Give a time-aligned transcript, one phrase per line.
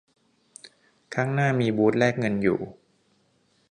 [1.13, 2.59] ข้างหน้ามีบูธแลกเงินอยู่